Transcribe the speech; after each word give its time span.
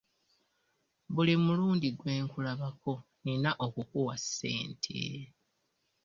Buli 1.13 1.33
mulundi 1.45 1.87
gwe 1.97 2.13
nkulabako 2.25 2.93
nina 3.23 3.51
okukuwa 3.65 4.15
ssente. 4.23 5.01